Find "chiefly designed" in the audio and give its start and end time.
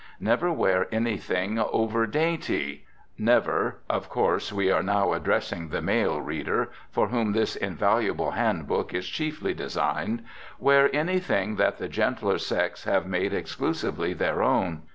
9.07-10.23